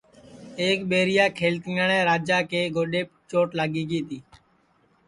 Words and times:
ایک 0.61 0.77
ٻیریا 0.89 1.25
کھلتیاٹؔے 1.37 1.99
راجا 2.09 2.39
کے 2.51 2.61
گوڈؔیپ 2.75 3.07
چوٹ 3.29 3.47
لاگی 3.59 3.83
گی 3.89 4.01
تی 4.07 4.17